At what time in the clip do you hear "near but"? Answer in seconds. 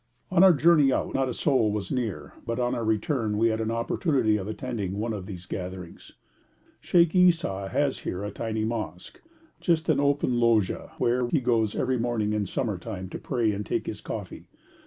1.91-2.59